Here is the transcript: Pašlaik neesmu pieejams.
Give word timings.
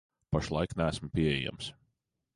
Pašlaik 0.35 0.71
neesmu 0.79 1.07
pieejams. 1.19 1.65